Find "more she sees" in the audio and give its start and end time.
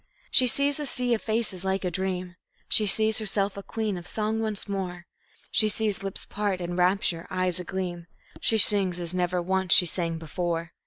4.67-6.01